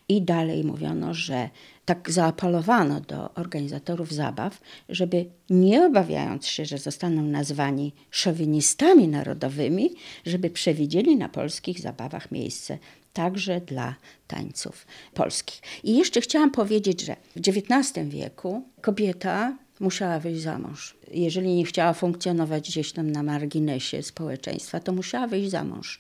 [0.09, 1.49] i dalej mówiono, że
[1.85, 9.89] tak zaapelowano do organizatorów zabaw, żeby nie obawiając się, że zostaną nazwani szowinistami narodowymi,
[10.25, 12.77] żeby przewidzieli na polskich zabawach miejsce
[13.13, 13.95] także dla
[14.27, 15.61] tańców polskich.
[15.83, 20.97] I jeszcze chciałam powiedzieć, że w XIX wieku kobieta musiała wyjść za mąż.
[21.11, 25.99] Jeżeli nie chciała funkcjonować gdzieś tam na marginesie społeczeństwa, to musiała wyjść za mąż.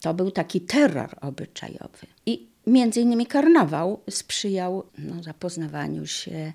[0.00, 2.06] To był taki terror obyczajowy.
[2.26, 6.52] I między innymi karnawał sprzyjał no, zapoznawaniu się.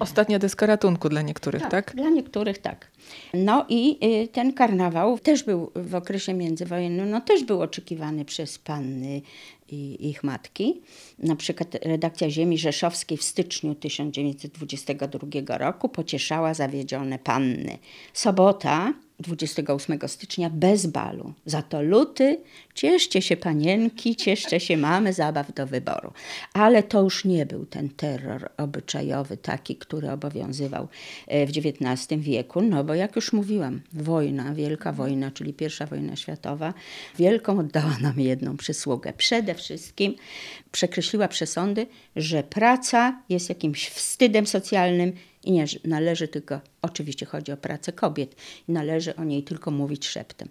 [0.00, 1.94] Ostatnia deska ratunku dla niektórych, tak?
[1.96, 2.90] Dla niektórych tak.
[3.34, 8.58] No i y, ten karnawał też był w okresie międzywojennym, no też był oczekiwany przez
[8.58, 9.22] panny
[9.68, 10.80] i ich matki.
[11.18, 17.78] Na przykład redakcja Ziemi Rzeszowskiej w styczniu 1922 roku pocieszała zawiedzione panny.
[18.12, 21.32] Sobota 28 stycznia bez balu.
[21.46, 22.40] Za to luty,
[22.74, 26.12] cieszcie się panienki, cieszcie się mamy, zabaw do wyboru.
[26.52, 30.88] Ale to już nie był ten terror obyczajowy, taki, który obowiązywał
[31.26, 36.16] e, w XIX wieku, no bo jak już mówiłam, wojna, wielka wojna, czyli pierwsza wojna
[36.16, 36.74] światowa,
[37.18, 39.12] wielką oddała nam jedną przysługę.
[39.12, 40.14] Przede wszystkim
[40.72, 45.12] przekreśliła przesądy, że praca jest jakimś wstydem socjalnym
[45.48, 48.36] i nie należy tylko, oczywiście chodzi o pracę kobiet,
[48.68, 50.48] należy o niej tylko mówić szeptem.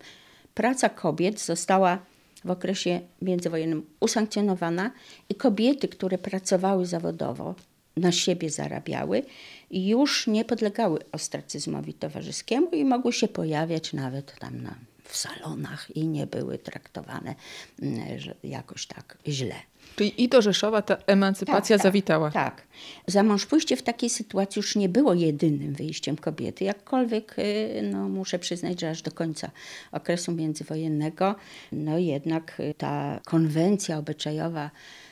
[0.53, 1.99] Praca kobiet została
[2.45, 4.91] w okresie międzywojennym usankcjonowana
[5.29, 7.55] i kobiety, które pracowały zawodowo,
[7.97, 9.23] na siebie zarabiały
[9.71, 14.75] już nie podlegały ostracyzmowi towarzyskiemu i mogły się pojawiać nawet tam na,
[15.09, 17.35] w salonach i nie były traktowane
[17.81, 19.55] mm, jakoś tak źle.
[19.95, 22.31] Czyli i do Rzeszowa ta emancypacja Tak, tak, zawitała.
[22.31, 22.61] Tak.
[23.07, 26.63] Za mąż pójście w takiej sytuacji już nie było jedynym wyjściem kobiety.
[26.63, 29.51] Jakkolwiek, y, no, muszę przyznać, że aż do końca
[29.91, 31.35] okresu międzywojennego,
[31.71, 34.71] no jednak y, ta konwencja obyczajowa,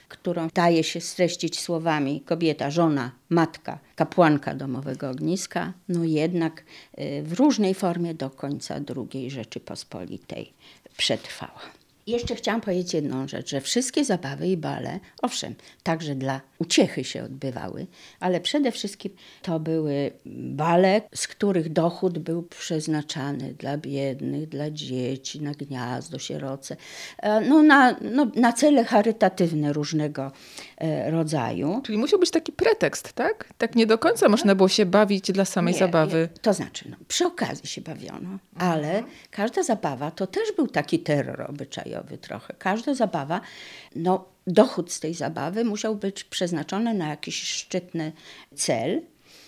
[0.09, 6.63] którą daje się streścić słowami kobieta, żona, matka, kapłanka domowego ogniska, no jednak
[6.99, 8.75] y, w różnej formie do końca
[9.13, 10.53] II Rzeczypospolitej
[10.97, 11.61] przetrwała.
[12.07, 17.23] Jeszcze chciałam powiedzieć jedną rzecz, że wszystkie zabawy i bale, owszem, także dla uciechy się
[17.23, 17.87] odbywały,
[18.19, 25.41] ale przede wszystkim to były bale, z których dochód był przeznaczany dla biednych, dla dzieci,
[25.41, 26.75] na gniazdo, sieroce,
[27.17, 30.31] e, no na, no, na cele charytatywne różnego
[30.77, 31.81] e, rodzaju.
[31.85, 33.53] Czyli musiał być taki pretekst, tak?
[33.57, 36.29] Tak nie do końca można było się bawić dla samej Nie, zabawy.
[36.33, 36.39] Nie.
[36.41, 41.41] To znaczy, no, przy okazji się bawiono, ale każda zabawa to też był taki terror
[41.41, 42.53] obyczajowy trochę.
[42.53, 43.41] Każda zabawa,
[43.95, 48.11] no, dochód z tej zabawy musiał być przeznaczony na jakiś szczytny
[48.55, 49.01] cel.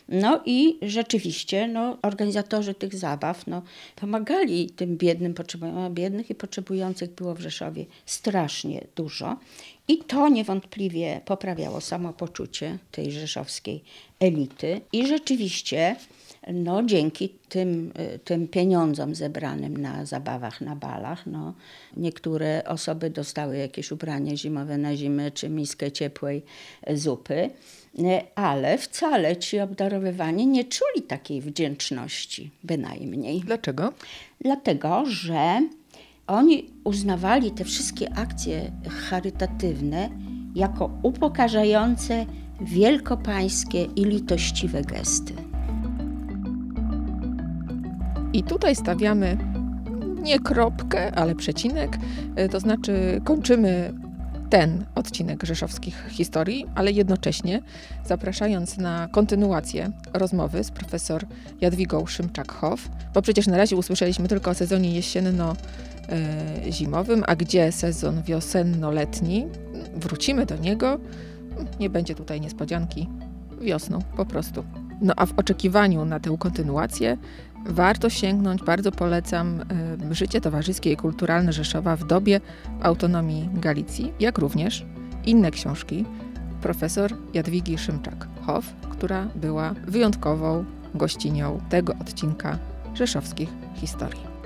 [0.10, 3.62] No i rzeczywiście no, organizatorzy tych zabaw no,
[3.96, 9.38] pomagali tym biednym, potrzebującym, biednych i potrzebujących było w Rzeszowie strasznie dużo.
[9.88, 13.84] I to niewątpliwie poprawiało samopoczucie tej rzeszowskiej
[14.20, 14.82] elity.
[14.94, 15.96] I rzeczywiście
[16.54, 21.54] no, dzięki tym, y, tym pieniądzom zebranym na zabawach, na balach, no,
[21.98, 26.44] niektóre osoby dostały jakieś ubranie zimowe na zimę czy miskę ciepłej
[26.94, 27.50] zupy,
[28.00, 33.40] y, ale wcale ci obdarowywani nie czuli takiej wdzięczności, bynajmniej.
[33.40, 33.94] Dlaczego?
[34.42, 35.62] Dlatego, że
[36.28, 38.72] oni uznawali te wszystkie akcje
[39.10, 40.10] charytatywne
[40.56, 42.26] jako upokarzające
[42.62, 45.47] wielkopańskie i litościwe gesty.
[48.34, 49.38] I tutaj stawiamy
[50.22, 51.98] nie kropkę, ale przecinek,
[52.40, 53.94] y, to znaczy kończymy
[54.50, 57.62] ten odcinek rzeszowskich historii, ale jednocześnie
[58.06, 61.26] zapraszając na kontynuację rozmowy z profesor
[61.62, 62.78] Jadwigą Szymczak-Hoff,
[63.14, 69.48] bo przecież na razie usłyszeliśmy tylko o sezonie jesienno-zimowym, a gdzie sezon wiosenno-letni?
[69.96, 71.00] Wrócimy do niego,
[71.80, 73.10] nie będzie tutaj niespodzianki,
[73.62, 74.64] wiosną po prostu.
[75.02, 77.18] No a w oczekiwaniu na tę kontynuację
[77.66, 79.60] warto sięgnąć, bardzo polecam,
[80.12, 82.42] życie towarzyskie i kulturalne Rzeszowa w dobie
[82.82, 84.86] autonomii Galicji, jak również
[85.26, 86.06] inne książki
[86.62, 92.58] profesor Jadwigi Szymczak-Hoff, która była wyjątkową gościnią tego odcinka
[92.94, 94.37] rzeszowskich historii.